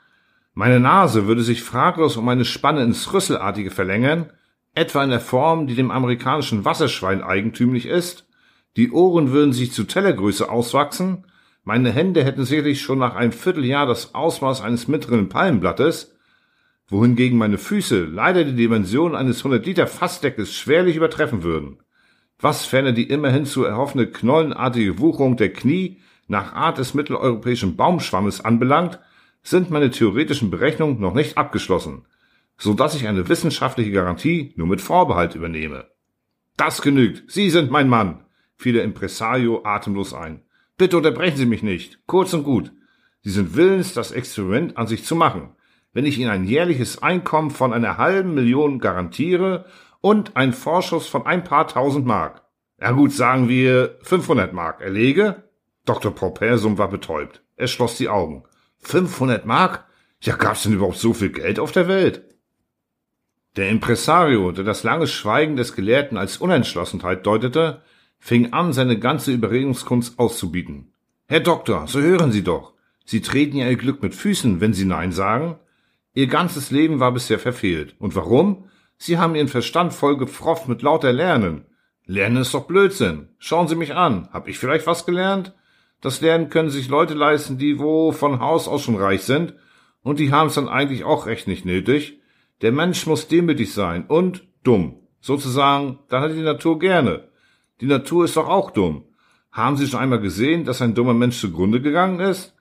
Meine 0.59 0.81
Nase 0.81 1.27
würde 1.27 1.43
sich 1.43 1.63
fraglos 1.63 2.17
um 2.17 2.29
eine 2.29 2.47
Spanne 2.47 2.83
ins 2.83 3.13
Rüsselartige 3.13 3.71
verlängern, 3.71 4.33
etwa 4.75 5.05
in 5.05 5.11
der 5.11 5.21
Form, 5.21 5.67
die 5.67 5.75
dem 5.75 5.91
amerikanischen 5.91 6.65
Wasserschwein 6.65 7.23
eigentümlich 7.23 7.87
ist. 7.87 8.27
Die 8.77 8.91
Ohren 8.91 9.33
würden 9.33 9.53
sich 9.53 9.73
zu 9.73 9.85
Tellergröße 9.85 10.51
auswachsen. 10.51 11.27
Meine 11.63 11.93
Hände 11.93 12.25
hätten 12.25 12.45
sicherlich 12.45 12.81
schon 12.81 12.99
nach 12.99 13.15
einem 13.15 13.33
Vierteljahr 13.33 13.87
das 13.87 14.15
Ausmaß 14.15 14.63
eines 14.63 14.89
mittleren 14.89 15.29
Palmenblattes 15.29 16.17
wohingegen 16.89 17.39
meine 17.39 17.59
Füße 17.59 18.05
leider 18.05 18.45
die 18.45 18.55
Dimension 18.55 19.15
eines 19.15 19.39
100 19.39 19.65
Liter 19.67 19.87
Fassdeckes 19.87 20.55
schwerlich 20.55 20.97
übertreffen 20.97 21.43
würden. 21.43 21.79
Was 22.39 22.65
ferner 22.65 22.93
die 22.93 23.09
immerhin 23.09 23.47
zu 23.47 23.65
erhoffende 23.65 24.07
knollenartige 24.07 24.99
Wucherung 24.99 25.37
der 25.37 25.53
Knie 25.53 25.99
nach 26.29 26.55
Art 26.55 26.79
des 26.79 26.95
mitteleuropäischen 26.95 27.77
Baumschwammes 27.77 28.45
anbelangt, 28.45 28.99
sind 29.47 29.71
meine 29.71 29.91
theoretischen 29.91 30.51
Berechnungen 30.51 31.01
noch 31.01 31.15
nicht 31.15 31.39
abgeschlossen, 31.39 32.07
so 32.59 32.75
dass 32.75 32.95
ich 32.95 33.07
eine 33.07 33.29
wissenschaftliche 33.29 33.93
Garantie 33.93 34.53
nur 34.57 34.67
mit 34.67 34.81
Vorbehalt 34.81 35.35
übernehme. 35.35 35.87
Das 36.57 36.83
genügt. 36.83 37.31
Sie 37.31 37.51
sind 37.51 37.71
mein 37.71 37.89
Mann, 37.89 38.25
fiel 38.57 38.75
der 38.75 38.85
Impresario 38.85 39.63
atemlos 39.65 40.15
ein. 40.15 40.43
Bitte 40.79 40.97
unterbrechen 40.97 41.37
Sie 41.37 41.47
mich 41.47 41.63
nicht. 41.63 42.01
Kurz 42.07 42.33
und 42.35 42.45
gut. 42.45 42.73
Sie 43.23 43.31
sind 43.31 43.57
willens, 43.57 43.95
das 43.95 44.13
Experiment 44.13 44.77
an 44.77 44.87
sich 44.87 45.05
zu 45.05 45.15
machen 45.15 45.51
wenn 45.97 46.05
ich 46.05 46.19
Ihnen 46.19 46.29
ein 46.29 46.45
jährliches 46.45 47.03
Einkommen 47.03 47.51
von 47.51 47.73
einer 47.73 47.97
halben 47.97 48.35
Million 48.35 48.81
garantiere 48.81 49.65
und 50.03 50.37
einen 50.37 50.53
Vorschuss 50.53 51.09
von 51.09 51.25
ein 51.25 51.43
paar 51.43 51.69
tausend 51.69 52.05
Mark. 52.05 52.43
Ja 52.79 52.91
gut, 52.91 53.13
sagen 53.13 53.49
wir 53.49 53.97
500 54.03 54.53
Mark 54.53 54.83
erlege? 54.83 55.45
Dr. 55.87 56.15
Paupersum 56.15 56.77
war 56.77 56.91
betäubt. 56.91 57.43
Er 57.57 57.67
schloss 57.67 57.97
die 57.97 58.11
Augen. 58.11 58.45
500 58.87 59.47
Mark? 59.47 59.85
Ja, 60.21 60.37
gab's 60.37 60.63
denn 60.63 60.73
überhaupt 60.73 60.99
so 60.99 61.13
viel 61.13 61.31
Geld 61.31 61.59
auf 61.59 61.73
der 61.73 61.89
Welt? 61.89 62.23
Der 63.57 63.69
Impresario, 63.69 64.53
der 64.53 64.65
das 64.65 64.85
lange 64.85 65.07
Schweigen 65.07 65.57
des 65.57 65.75
Gelehrten 65.75 66.17
als 66.17 66.37
Unentschlossenheit 66.37 67.27
deutete, 67.27 67.83
fing 68.19 68.53
an, 68.53 68.73
seine 68.73 68.99
ganze 68.99 69.33
Überredungskunst 69.33 70.19
auszubieten. 70.19 70.93
Herr 71.27 71.41
Doktor, 71.41 71.89
so 71.89 72.01
hören 72.01 72.31
Sie 72.31 72.45
doch. 72.45 72.75
Sie 73.05 73.23
treten 73.23 73.57
ja 73.57 73.69
Ihr 73.69 73.77
Glück 73.77 74.03
mit 74.03 74.15
Füßen, 74.15 74.61
wenn 74.61 74.73
Sie 74.73 74.85
Nein 74.85 75.11
sagen. 75.11 75.57
Ihr 76.15 76.29
ganzes 76.29 76.71
Leben 76.71 77.01
war 77.01 77.13
bisher 77.13 77.39
verfehlt. 77.39 77.97
Und 77.99 78.15
warum? 78.15 78.69
Sie 78.99 79.19
haben 79.19 79.35
ihren 79.35 79.49
Verstand 79.49 79.93
voll 79.93 80.17
gefropft 80.17 80.69
mit 80.69 80.83
lauter 80.83 81.13
Lernen. 81.13 81.67
Lernen 82.05 82.39
ist 82.39 82.55
doch 82.55 82.67
Blödsinn. 82.67 83.29
Schauen 83.39 83.69
Sie 83.69 83.75
mich 83.75 83.95
an. 83.95 84.29
Hab 84.33 84.49
ich 84.49 84.59
vielleicht 84.59 84.87
was 84.87 85.07
gelernt? 85.07 85.55
Das 86.01 86.21
Lernen 86.21 86.51
können 86.51 86.71
sich 86.71 86.89
Leute 86.89 87.15
leisten, 87.15 87.59
die 87.59 87.79
wo 87.79 88.13
von 88.13 88.41
Haus 88.41 88.69
aus 88.69 88.83
schon 88.83 88.97
reich 88.97 89.23
sind. 89.23 89.55
Und 90.03 90.19
die 90.19 90.31
haben 90.31 90.49
es 90.49 90.55
dann 90.55 90.69
eigentlich 90.69 91.05
auch 91.05 91.27
recht 91.27 91.49
nicht 91.49 91.65
nötig. 91.65 92.21
Der 92.63 92.73
Mensch 92.73 93.07
muss 93.07 93.29
demütig 93.29 93.73
sein 93.73 94.07
und 94.07 94.47
dumm. 94.63 95.01
Sozusagen, 95.21 95.99
dann 96.09 96.23
hat 96.23 96.33
die 96.33 96.43
Natur 96.43 96.79
gerne. 96.79 97.29
Die 97.81 97.87
Natur 97.87 98.25
ist 98.25 98.37
doch 98.37 98.49
auch 98.49 98.71
dumm. 98.71 99.05
Haben 99.51 99.77
Sie 99.77 99.87
schon 99.87 100.01
einmal 100.01 100.21
gesehen, 100.21 100.65
dass 100.65 100.83
ein 100.83 100.95
dummer 100.95 101.15
Mensch 101.15 101.41
zugrunde 101.41 101.81
gegangen 101.81 102.21
ist? 102.21 102.55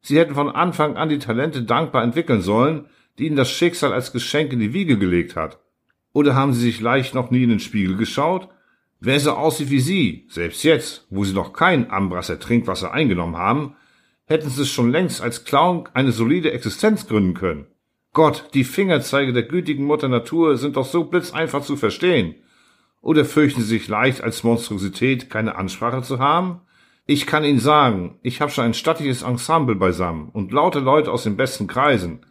Sie 0.00 0.18
hätten 0.18 0.34
von 0.34 0.50
Anfang 0.50 0.96
an 0.96 1.08
die 1.08 1.18
Talente 1.18 1.62
dankbar 1.62 2.02
entwickeln 2.02 2.42
sollen, 2.42 2.86
die 3.18 3.26
ihnen 3.26 3.36
das 3.36 3.50
Schicksal 3.50 3.92
als 3.92 4.12
Geschenk 4.12 4.52
in 4.52 4.60
die 4.60 4.72
Wiege 4.72 4.98
gelegt 4.98 5.36
hat? 5.36 5.58
Oder 6.12 6.34
haben 6.34 6.52
sie 6.52 6.60
sich 6.60 6.80
leicht 6.80 7.14
noch 7.14 7.30
nie 7.30 7.42
in 7.42 7.50
den 7.50 7.60
Spiegel 7.60 7.96
geschaut? 7.96 8.48
Wer 9.04 9.18
so 9.18 9.32
aussieht 9.32 9.70
wie 9.70 9.80
sie, 9.80 10.26
selbst 10.28 10.62
jetzt, 10.62 11.08
wo 11.10 11.24
sie 11.24 11.34
noch 11.34 11.52
kein 11.52 11.90
Ambrasser 11.90 12.38
Trinkwasser 12.38 12.92
eingenommen 12.92 13.36
haben, 13.36 13.74
hätten 14.26 14.48
sie 14.48 14.64
schon 14.64 14.92
längst 14.92 15.20
als 15.20 15.44
Clown 15.44 15.88
eine 15.92 16.12
solide 16.12 16.52
Existenz 16.52 17.08
gründen 17.08 17.34
können. 17.34 17.66
Gott, 18.12 18.50
die 18.54 18.62
Fingerzeige 18.62 19.32
der 19.32 19.42
gütigen 19.42 19.86
Mutter 19.86 20.06
Natur 20.06 20.56
sind 20.56 20.76
doch 20.76 20.86
so 20.86 21.02
blitzeinfach 21.02 21.62
zu 21.62 21.76
verstehen. 21.76 22.36
Oder 23.00 23.24
fürchten 23.24 23.62
sie 23.62 23.66
sich 23.66 23.88
leicht 23.88 24.20
als 24.20 24.44
Monstrosität 24.44 25.28
keine 25.28 25.56
Ansprache 25.56 26.02
zu 26.02 26.20
haben? 26.20 26.60
Ich 27.04 27.26
kann 27.26 27.42
Ihnen 27.42 27.58
sagen, 27.58 28.20
ich 28.22 28.40
habe 28.40 28.52
schon 28.52 28.66
ein 28.66 28.74
stattliches 28.74 29.22
Ensemble 29.22 29.74
beisammen 29.74 30.28
und 30.28 30.52
laute 30.52 30.78
Leute 30.78 31.10
aus 31.10 31.24
den 31.24 31.36
besten 31.36 31.66
Kreisen. 31.66 32.24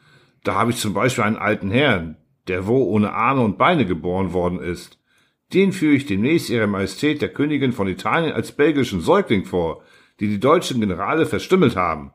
Da 0.46 0.56
habe 0.56 0.72
ich 0.72 0.78
zum 0.78 0.94
Beispiel 0.94 1.26
einen 1.26 1.36
alten 1.36 1.70
Herrn, 1.70 2.16
der 2.48 2.66
wo 2.66 2.86
ohne 2.86 3.12
Arme 3.12 3.42
und 3.42 3.58
Beine 3.58 3.86
geboren 3.86 4.32
worden 4.32 4.62
ist. 4.62 5.01
Den 5.54 5.74
führe 5.74 5.96
ich 5.96 6.06
demnächst 6.06 6.50
ihrer 6.50 6.68
Majestät 6.68 7.22
der 7.22 7.30
Königin 7.30 7.74
von 7.74 7.88
Italien 7.88 8.34
als 8.34 8.54
belgischen 8.54 9.02
Säugling 9.02 9.46
vor, 9.46 9.84
die 10.20 10.28
die 10.28 10.40
deutschen 10.40 10.80
Generale 10.80 11.26
verstümmelt 11.26 11.76
haben. 11.76 12.14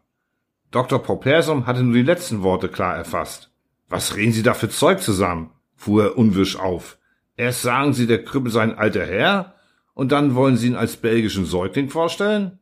Dr. 0.71 1.03
Propersum 1.03 1.67
hatte 1.67 1.83
nur 1.83 1.95
die 1.95 2.03
letzten 2.03 2.43
Worte 2.43 2.69
klar 2.69 2.97
erfasst. 2.97 3.51
Was 3.89 4.17
reden 4.17 4.33
Sie 4.33 4.43
da 4.43 4.55
für 4.55 4.69
Zeug 4.69 5.01
zusammen? 5.01 5.51
fuhr 5.75 6.05
er 6.05 6.19
unwirsch 6.19 6.57
auf. 6.57 6.99
Erst 7.37 7.63
sagen 7.63 7.93
Sie, 7.93 8.07
der 8.07 8.25
Krüppel 8.25 8.51
sei 8.51 8.63
ein 8.63 8.79
alter 8.79 9.05
Herr, 9.05 9.55
und 9.93 10.13
dann 10.13 10.35
wollen 10.35 10.57
Sie 10.57 10.69
ihn 10.69 10.77
als 10.77 10.97
belgischen 10.97 11.45
Säugling 11.45 11.91
vorstellen? 11.91 12.59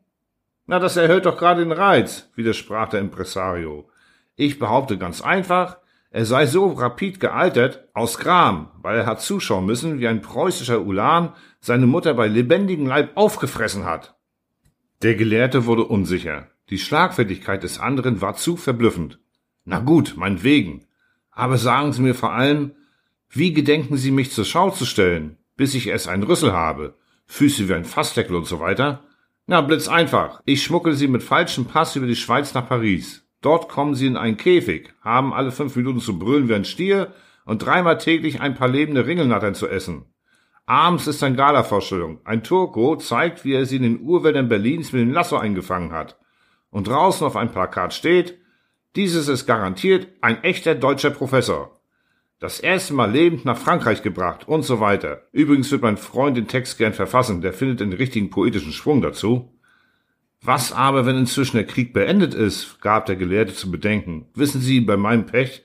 Na, 0.66 0.78
das 0.78 0.97
erhöht 0.97 1.26
doch 1.26 1.37
gerade 1.37 1.62
den 1.62 1.73
Reiz, 1.73 2.31
widersprach 2.35 2.88
der 2.88 3.00
Impresario. 3.00 3.88
Ich 4.37 4.59
behaupte 4.59 4.99
ganz 4.99 5.21
einfach, 5.21 5.78
er 6.14 6.26
sei 6.26 6.47
so 6.47 6.71
rapid 6.71 7.18
gealtert 7.18 7.88
aus 7.92 8.18
Gram, 8.18 8.71
weil 8.80 8.99
er 8.99 9.06
hat 9.06 9.21
zuschauen 9.21 9.66
müssen, 9.66 9.99
wie 9.99 10.06
ein 10.06 10.23
preußischer 10.23 10.80
Ulan 10.83 11.33
seine 11.59 11.88
Mutter 11.88 12.14
bei 12.14 12.28
lebendigem 12.28 12.87
Leib 12.87 13.16
aufgefressen 13.16 13.85
hat. 13.85 14.14
Der 15.02 15.16
Gelehrte 15.16 15.66
wurde 15.66 15.83
unsicher. 15.83 16.47
Die 16.71 16.78
Schlagfertigkeit 16.78 17.64
des 17.64 17.80
anderen 17.80 18.21
war 18.21 18.37
zu 18.37 18.56
verblüffend. 18.56 19.18
Na 19.64 19.80
gut, 19.80 20.14
meinetwegen. 20.16 20.87
Aber 21.33 21.59
sagen 21.59 21.92
Sie 21.92 22.02
mir 22.02 22.14
vor 22.14 22.33
allem, 22.33 22.76
wie 23.28 23.52
gedenken 23.52 23.97
Sie 23.97 24.12
mich 24.12 24.30
zur 24.30 24.44
Schau 24.44 24.71
zu 24.71 24.85
stellen, 24.85 25.38
bis 25.56 25.75
ich 25.75 25.88
erst 25.88 26.06
einen 26.06 26.23
Rüssel 26.23 26.52
habe, 26.52 26.94
Füße 27.26 27.68
wie 27.68 27.75
ein 27.75 27.85
Fassdeckel 27.85 28.37
und 28.37 28.47
so 28.47 28.61
weiter? 28.61 29.02
Na, 29.49 29.62
blitz 29.62 29.88
einfach. 29.88 30.42
Ich 30.44 30.62
schmuckel 30.62 30.94
Sie 30.94 31.09
mit 31.09 31.25
falschem 31.25 31.64
Pass 31.64 31.97
über 31.97 32.06
die 32.06 32.14
Schweiz 32.14 32.54
nach 32.54 32.68
Paris. 32.68 33.24
Dort 33.45 33.69
kommen 33.69 33.95
sie 33.95 34.07
in 34.07 34.17
einen 34.17 34.39
Käfig, 34.39 34.95
haben 35.03 35.35
alle 35.35 35.53
fünf 35.53 35.77
Minuten 35.77 36.01
zu 36.01 36.19
brüllen 36.19 36.49
wie 36.49 36.55
ein 36.55 36.65
Stier 36.65 37.13
und 37.45 37.59
dreimal 37.59 37.99
täglich 37.99 38.41
ein 38.41 38.55
paar 38.55 38.69
lebende 38.69 39.07
Ringelnattern 39.07 39.55
zu 39.55 39.69
essen. 39.69 40.07
Abends 40.65 41.07
ist 41.07 41.23
ein 41.23 41.37
Galavorstellung. 41.37 42.21
Ein 42.25 42.43
Turko 42.43 42.97
zeigt, 42.97 43.45
wie 43.45 43.53
er 43.53 43.67
sie 43.67 43.77
in 43.77 43.83
den 43.83 44.01
Urwäldern 44.01 44.49
Berlins 44.49 44.95
mit 44.95 45.03
dem 45.03 45.13
Lasso 45.13 45.37
eingefangen 45.37 45.93
hat. 45.93 46.19
Und 46.71 46.89
draußen 46.89 47.27
auf 47.27 47.37
einem 47.37 47.51
Plakat 47.51 47.93
steht, 47.93 48.39
dieses 48.97 49.29
ist 49.29 49.45
garantiert 49.45 50.09
ein 50.23 50.43
echter 50.43 50.75
deutscher 50.75 51.11
Professor. 51.11 51.79
Das 52.39 52.61
erste 52.61 52.95
Mal 52.95 53.11
lebend 53.11 53.45
nach 53.45 53.59
Frankreich 53.59 54.03
gebracht 54.03 54.49
und 54.49 54.63
so 54.63 54.81
weiter. 54.81 55.21
Übrigens 55.33 55.71
wird 55.71 55.83
mein 55.83 55.99
Freund 55.99 56.39
den 56.39 56.49
Text 56.49 56.79
gern 56.79 56.95
verfassen, 56.95 57.43
der 57.43 57.53
findet 57.53 57.81
den 57.81 57.93
richtigen 57.93 58.31
poetischen 58.31 58.73
Schwung 58.73 59.03
dazu. 59.03 59.54
Was 60.47 60.73
aber, 60.73 61.07
wenn 61.07 61.17
inzwischen 61.17 61.57
der 61.57 61.67
Krieg 61.67 61.95
beendet 61.95 62.35
ist, 62.35 62.79
gab 62.83 63.07
der 63.07 63.17
Gelehrte 63.17 63.55
zu 63.55 63.71
bedenken. 63.71 64.27
Wissen 64.35 64.61
Sie, 64.61 64.81
bei 64.81 64.99
meinem 64.99 65.25
Pech? 65.25 65.65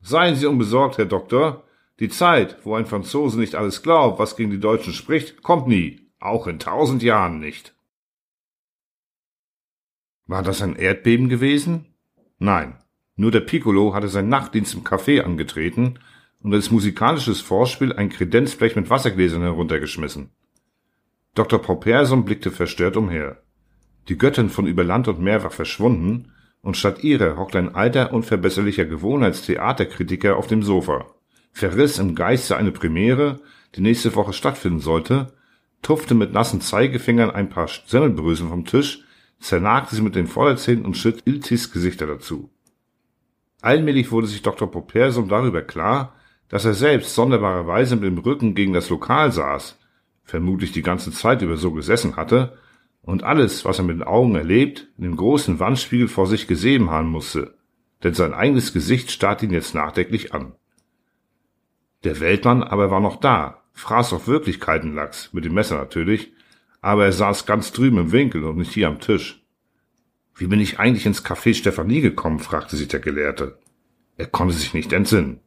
Seien 0.00 0.36
Sie 0.36 0.46
unbesorgt, 0.46 0.96
Herr 0.96 1.06
Doktor. 1.06 1.64
Die 1.98 2.08
Zeit, 2.08 2.56
wo 2.62 2.76
ein 2.76 2.86
Franzose 2.86 3.38
nicht 3.40 3.56
alles 3.56 3.82
glaubt, 3.82 4.20
was 4.20 4.36
gegen 4.36 4.52
die 4.52 4.60
Deutschen 4.60 4.92
spricht, 4.92 5.42
kommt 5.42 5.66
nie. 5.66 6.08
Auch 6.20 6.46
in 6.46 6.60
tausend 6.60 7.02
Jahren 7.02 7.40
nicht. 7.40 7.74
War 10.28 10.44
das 10.44 10.62
ein 10.62 10.76
Erdbeben 10.76 11.28
gewesen? 11.28 11.86
Nein. 12.38 12.76
Nur 13.16 13.32
der 13.32 13.40
Piccolo 13.40 13.92
hatte 13.92 14.08
seinen 14.08 14.28
Nachtdienst 14.28 14.74
im 14.74 14.84
Café 14.84 15.22
angetreten 15.22 15.98
und 16.40 16.54
als 16.54 16.70
musikalisches 16.70 17.40
Vorspiel 17.40 17.92
ein 17.92 18.08
Kredenzblech 18.08 18.76
mit 18.76 18.88
Wassergläsern 18.88 19.42
heruntergeschmissen. 19.42 20.30
Dr. 21.34 21.60
Paupersum 21.60 22.24
blickte 22.24 22.52
verstört 22.52 22.96
umher. 22.96 23.42
Die 24.08 24.18
Göttin 24.18 24.50
von 24.50 24.66
über 24.66 24.84
Land 24.84 25.08
und 25.08 25.20
Meer 25.20 25.42
war 25.42 25.50
verschwunden, 25.50 26.32
und 26.60 26.76
statt 26.76 27.02
ihrer 27.02 27.36
hockt 27.36 27.56
ein 27.56 27.74
alter, 27.74 28.12
unverbesserlicher 28.12 28.84
Gewohnheitstheaterkritiker 28.84 30.36
auf 30.36 30.46
dem 30.46 30.62
Sofa, 30.62 31.06
verriss 31.52 31.98
im 31.98 32.14
Geiste 32.14 32.56
eine 32.56 32.70
Premiere, 32.70 33.40
die 33.74 33.80
nächste 33.80 34.14
Woche 34.14 34.32
stattfinden 34.32 34.80
sollte, 34.80 35.32
tupfte 35.82 36.14
mit 36.14 36.32
nassen 36.32 36.60
Zeigefingern 36.60 37.30
ein 37.30 37.48
paar 37.48 37.68
Semmelbröseln 37.68 38.48
vom 38.48 38.64
Tisch, 38.64 39.02
zernagte 39.40 39.96
sie 39.96 40.02
mit 40.02 40.14
den 40.14 40.28
Vorderzähnen 40.28 40.84
und 40.84 40.96
schritt 40.96 41.22
Iltis 41.24 41.72
Gesichter 41.72 42.06
dazu. 42.06 42.50
Allmählich 43.60 44.12
wurde 44.12 44.28
sich 44.28 44.42
Dr. 44.42 44.70
Popersum 44.70 45.28
darüber 45.28 45.62
klar, 45.62 46.14
dass 46.48 46.64
er 46.64 46.74
selbst 46.74 47.14
sonderbarerweise 47.14 47.96
mit 47.96 48.04
dem 48.04 48.18
Rücken 48.18 48.54
gegen 48.54 48.72
das 48.72 48.88
Lokal 48.88 49.32
saß, 49.32 49.78
vermutlich 50.22 50.70
die 50.70 50.82
ganze 50.82 51.10
Zeit 51.10 51.42
über 51.42 51.56
so 51.56 51.72
gesessen 51.72 52.16
hatte 52.16 52.56
und 53.02 53.24
alles, 53.24 53.64
was 53.64 53.78
er 53.78 53.84
mit 53.84 53.96
den 53.96 54.02
Augen 54.02 54.34
erlebt, 54.34 54.88
in 54.96 55.04
dem 55.04 55.16
großen 55.16 55.58
Wandspiegel 55.58 56.08
vor 56.08 56.26
sich 56.26 56.46
gesehen 56.46 56.90
haben 56.90 57.08
musste, 57.08 57.54
denn 58.02 58.14
sein 58.14 58.32
eigenes 58.32 58.72
Gesicht 58.72 59.10
starrte 59.10 59.46
ihn 59.46 59.52
jetzt 59.52 59.74
nachdenklich 59.74 60.32
an. 60.32 60.54
Der 62.04 62.20
Weltmann 62.20 62.62
aber 62.62 62.90
war 62.90 63.00
noch 63.00 63.16
da, 63.16 63.62
fraß 63.72 64.12
auf 64.12 64.26
Wirklichkeitenlachs, 64.28 65.32
mit 65.32 65.44
dem 65.44 65.54
Messer 65.54 65.76
natürlich, 65.76 66.32
aber 66.80 67.04
er 67.04 67.12
saß 67.12 67.46
ganz 67.46 67.72
drüben 67.72 67.98
im 67.98 68.12
Winkel 68.12 68.44
und 68.44 68.56
nicht 68.56 68.72
hier 68.72 68.88
am 68.88 69.00
Tisch. 69.00 69.44
Wie 70.34 70.46
bin 70.46 70.60
ich 70.60 70.78
eigentlich 70.78 71.06
ins 71.06 71.24
Café 71.24 71.54
Stephanie 71.54 72.00
gekommen? 72.00 72.40
fragte 72.40 72.76
sich 72.76 72.88
der 72.88 73.00
Gelehrte. 73.00 73.58
Er 74.16 74.26
konnte 74.26 74.54
sich 74.54 74.74
nicht 74.74 74.92
entsinnen. 74.92 75.40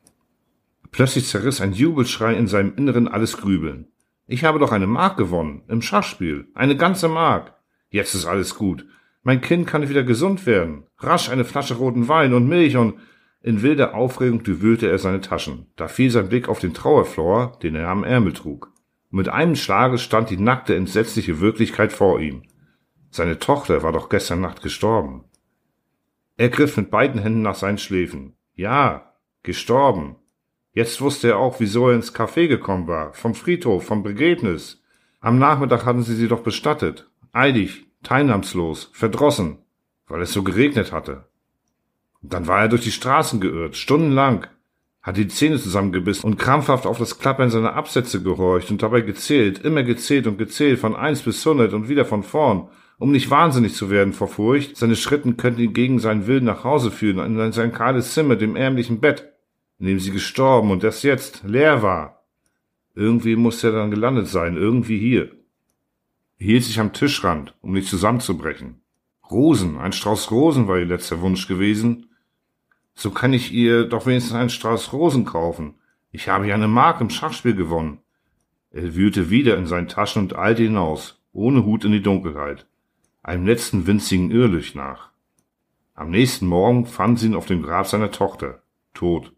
Plötzlich 0.92 1.28
zerriss 1.28 1.60
ein 1.60 1.74
Jubelschrei 1.74 2.36
in 2.36 2.48
seinem 2.48 2.76
Inneren 2.76 3.08
alles 3.08 3.38
Grübeln. 3.38 3.88
Ich 4.28 4.44
habe 4.44 4.60
doch 4.60 4.72
eine 4.72 4.88
Mark 4.88 5.18
gewonnen, 5.18 5.64
im 5.68 5.82
Schachspiel, 5.82 6.48
eine 6.56 6.76
ganze 6.76 7.08
Mark. 7.08 7.54
Jetzt 7.90 8.16
ist 8.16 8.26
alles 8.26 8.56
gut. 8.56 8.86
Mein 9.22 9.42
Kind 9.42 9.68
kann 9.68 9.88
wieder 9.88 10.04
gesund 10.04 10.46
werden. 10.46 10.84
Rasch 10.98 11.30
eine 11.30 11.46
Flasche 11.46 11.76
roten 11.76 12.08
Wein 12.08 12.34
und 12.34 12.48
Milch 12.48 12.78
und 12.78 13.00
in 13.42 13.62
wilder 13.62 13.94
Aufregung 13.94 14.44
durwühlte 14.44 14.90
er 14.90 14.98
seine 14.98 15.22
Taschen. 15.22 15.68
Da 15.76 15.88
fiel 15.88 16.10
sein 16.10 16.30
Blick 16.30 16.50
auf 16.50 16.60
den 16.60 16.74
Trauerflor, 16.74 17.60
den 17.62 17.76
er 17.76 17.90
am 17.90 18.04
Ärmel 18.04 18.34
trug. 18.34 18.72
Mit 19.12 19.30
einem 19.30 19.56
Schlage 19.56 20.00
stand 20.00 20.32
die 20.32 20.38
nackte, 20.38 20.76
entsetzliche 20.76 21.40
Wirklichkeit 21.40 21.94
vor 21.94 22.20
ihm. 22.20 22.42
Seine 23.12 23.38
Tochter 23.38 23.84
war 23.84 23.92
doch 23.92 24.10
gestern 24.10 24.42
Nacht 24.42 24.62
gestorben. 24.62 25.26
Er 26.38 26.50
griff 26.50 26.76
mit 26.76 26.90
beiden 26.90 27.22
Händen 27.22 27.44
nach 27.44 27.56
seinen 27.56 27.78
Schläfen. 27.78 28.34
Ja, 28.56 29.14
gestorben. 29.44 30.18
Jetzt 30.76 31.00
wusste 31.00 31.30
er 31.30 31.38
auch, 31.38 31.62
wieso 31.62 31.88
er 31.88 31.96
ins 31.96 32.14
Café 32.14 32.48
gekommen 32.48 32.86
war, 32.86 33.14
vom 33.14 33.34
Friedhof, 33.34 33.86
vom 33.86 34.04
Begräbnis. 34.04 34.84
Am 35.22 35.40
Nachmittag 35.40 35.86
hatten 35.86 36.04
sie 36.04 36.16
sie 36.16 36.28
doch 36.28 36.42
bestattet. 36.42 37.10
Eilig, 37.32 37.86
teilnahmslos, 38.04 38.90
verdrossen, 38.92 39.60
weil 40.08 40.22
es 40.22 40.34
so 40.34 40.44
geregnet 40.44 40.92
hatte. 40.92 41.30
dann 42.22 42.48
war 42.48 42.60
er 42.60 42.68
durch 42.68 42.82
die 42.82 42.92
Straßen 42.92 43.40
geirrt, 43.40 43.78
stundenlang, 43.78 44.48
hat 45.02 45.16
die 45.16 45.30
Zähne 45.30 45.60
zusammengebissen 45.60 46.30
und 46.30 46.38
krampfhaft 46.38 46.86
auf 46.86 46.98
das 46.98 47.20
Klappern 47.20 47.52
seiner 47.52 47.76
Absätze 47.76 48.22
gehorcht 48.22 48.70
und 48.70 48.84
dabei 48.84 49.00
gezählt, 49.00 49.60
immer 49.60 49.84
gezählt 49.84 50.28
und 50.28 50.38
gezählt, 50.38 50.80
von 50.80 50.94
eins 50.94 51.22
bis 51.22 51.46
hundert 51.46 51.72
und 51.72 51.88
wieder 51.88 52.04
von 52.04 52.24
vorn, 52.24 52.68
um 52.98 53.12
nicht 53.12 53.30
wahnsinnig 53.30 53.76
zu 53.76 53.90
werden 53.90 54.12
vor 54.12 54.28
Furcht, 54.28 54.76
seine 54.76 54.98
Schritten 54.98 55.38
könnten 55.38 55.62
ihn 55.62 55.74
gegen 55.74 56.00
seinen 56.00 56.28
Willen 56.28 56.44
nach 56.44 56.66
Hause 56.66 56.92
führen, 56.92 57.20
in 57.20 57.52
sein 57.54 57.72
kahles 57.72 58.14
Zimmer, 58.14 58.36
dem 58.36 58.58
ärmlichen 58.58 59.00
Bett 59.00 59.35
in 59.80 59.88
dem 59.88 60.00
sie 60.00 60.12
gestorben 60.12 60.72
und 60.72 60.84
das 60.84 61.04
jetzt 61.04 61.44
leer 61.44 61.82
war. 61.82 62.24
Irgendwie 62.94 63.36
musste 63.36 63.68
er 63.68 63.74
dann 63.74 63.92
gelandet 63.92 64.28
sein, 64.28 64.56
irgendwie 64.56 64.98
hier. 64.98 65.32
Er 66.38 66.46
hielt 66.46 66.64
sich 66.64 66.80
am 66.80 66.94
Tischrand, 66.94 67.54
um 67.62 67.74
nicht 67.74 67.90
zusammenzubrechen. 67.90 68.82
Rosen, 69.30 69.78
ein 69.78 69.92
Strauß 69.92 70.32
Rosen 70.32 70.68
war 70.68 70.78
ihr 70.78 70.86
letzter 70.86 71.22
Wunsch 71.22 71.48
gewesen. 71.48 72.10
So 72.94 73.12
kann 73.12 73.34
ich 73.34 73.52
ihr 73.52 73.86
doch 73.86 74.06
wenigstens 74.06 74.36
einen 74.36 74.50
Strauß 74.50 74.94
Rosen 74.94 75.26
kaufen. 75.26 75.76
Ich 76.12 76.30
habe 76.30 76.48
ja 76.48 76.56
eine 76.56 76.70
Mark 76.70 77.02
im 77.02 77.10
Schachspiel 77.10 77.56
gewonnen. 77.56 78.00
Er 78.72 78.96
wühlte 78.96 79.30
wieder 79.30 79.58
in 79.58 79.68
seinen 79.68 79.88
Taschen 79.88 80.22
und 80.22 80.38
eilte 80.38 80.64
hinaus, 80.64 81.22
ohne 81.34 81.66
Hut 81.66 81.84
in 81.84 81.92
die 81.92 82.02
Dunkelheit, 82.02 82.68
einem 83.24 83.46
letzten 83.46 83.88
winzigen 83.88 84.32
Irrlicht 84.32 84.76
nach. 84.76 85.10
Am 85.94 86.12
nächsten 86.12 86.46
Morgen 86.46 86.86
fanden 86.86 87.18
sie 87.18 87.28
ihn 87.28 87.36
auf 87.36 87.46
dem 87.46 87.64
Grab 87.64 87.88
seiner 87.88 88.12
Tochter, 88.12 88.62
tot 88.94 89.35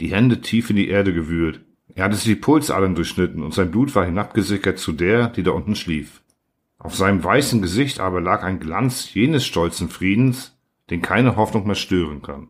die 0.00 0.12
Hände 0.12 0.40
tief 0.40 0.70
in 0.70 0.76
die 0.76 0.88
Erde 0.88 1.12
gewühlt. 1.12 1.60
Er 1.94 2.04
hatte 2.04 2.16
sich 2.16 2.24
die 2.24 2.34
Pulsadern 2.36 2.94
durchschnitten 2.94 3.42
und 3.42 3.54
sein 3.54 3.70
Blut 3.70 3.94
war 3.94 4.04
hinabgesickert 4.04 4.78
zu 4.78 4.92
der, 4.92 5.28
die 5.28 5.42
da 5.42 5.50
unten 5.50 5.74
schlief. 5.74 6.22
Auf 6.78 6.94
seinem 6.94 7.24
weißen 7.24 7.60
Gesicht 7.60 7.98
aber 7.98 8.20
lag 8.20 8.44
ein 8.44 8.60
Glanz 8.60 9.12
jenes 9.12 9.44
stolzen 9.44 9.88
Friedens, 9.88 10.56
den 10.90 11.02
keine 11.02 11.36
Hoffnung 11.36 11.66
mehr 11.66 11.74
stören 11.74 12.22
kann. 12.22 12.48